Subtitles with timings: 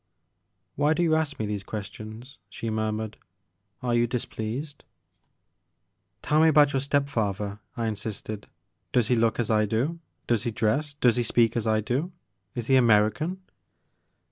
[0.77, 3.17] "Why do you ask me these questions, she murmured;"
[3.83, 4.83] are you displeased?
[6.23, 8.47] "Tell me about your step father, I insisted."
[8.93, 9.99] Does he look as I do?
[10.25, 12.11] Does he dress, does he speak as I do?
[12.55, 13.43] Is he American